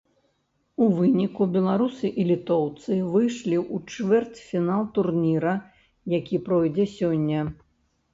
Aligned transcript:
У 0.83 0.85
выніку, 0.99 1.41
беларусы 1.57 2.07
і 2.23 2.23
літоўцы 2.29 2.91
выйшлі 3.15 3.57
ў 3.75 3.97
чвэрцьфінал 3.97 4.81
турніра, 4.97 5.53
які 6.17 6.41
пройдзе 6.49 6.87
сёння. 6.97 7.45